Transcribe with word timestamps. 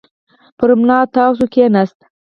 پر 0.57 0.69
ملا 0.79 0.99
تاو 1.13 1.31
شو، 1.37 1.45
کېناست. 1.53 1.97